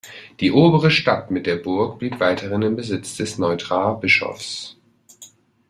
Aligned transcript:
Die 0.39 0.51
obere 0.51 0.89
Stadt 0.89 1.29
mit 1.29 1.45
der 1.45 1.57
Burg 1.57 1.99
blieb 1.99 2.19
weiterhin 2.19 2.63
im 2.63 2.75
Besitz 2.75 3.17
des 3.17 3.37
Neutraer 3.37 3.93
Bischofs. 3.99 4.75